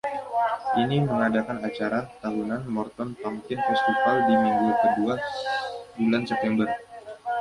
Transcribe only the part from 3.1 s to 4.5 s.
Pumpkin Festival di